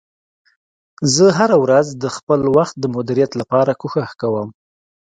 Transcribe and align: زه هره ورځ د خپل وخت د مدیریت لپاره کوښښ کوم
زه 1.15 1.25
هره 1.37 1.57
ورځ 1.63 1.87
د 2.03 2.05
خپل 2.15 2.41
وخت 2.55 2.75
د 2.79 2.85
مدیریت 2.95 3.31
لپاره 3.41 3.71
کوښښ 3.81 4.11
کوم 4.21 4.49